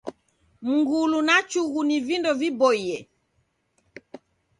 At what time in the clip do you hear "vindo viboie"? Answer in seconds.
2.07-2.97